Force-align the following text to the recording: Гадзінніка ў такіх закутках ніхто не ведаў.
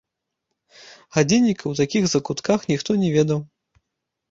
Гадзінніка 1.17 1.63
ў 1.67 1.73
такіх 1.81 2.03
закутках 2.15 2.59
ніхто 2.73 2.99
не 3.05 3.09
ведаў. 3.19 3.39